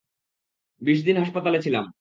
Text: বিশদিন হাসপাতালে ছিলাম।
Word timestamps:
বিশদিন 0.81 1.15
হাসপাতালে 1.17 1.59
ছিলাম। 1.61 1.85